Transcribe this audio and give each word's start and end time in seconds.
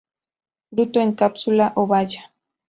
Fruto 0.71 0.99
en 0.99 1.13
cápsula 1.13 1.73
o 1.75 1.85
baya. 1.85 2.33